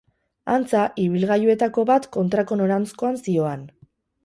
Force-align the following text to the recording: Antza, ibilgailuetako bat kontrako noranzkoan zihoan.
Antza, 0.53 0.85
ibilgailuetako 1.03 1.85
bat 1.91 2.09
kontrako 2.17 2.59
noranzkoan 2.65 3.23
zihoan. 3.27 3.71